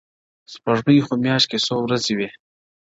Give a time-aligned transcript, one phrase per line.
[0.47, 2.29] o سپوږمۍ خو مياشت كي څو ورځي وي؛